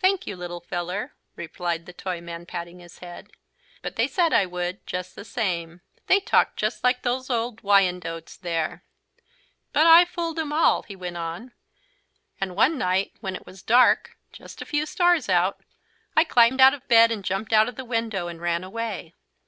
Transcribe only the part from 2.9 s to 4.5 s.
head. "But they said I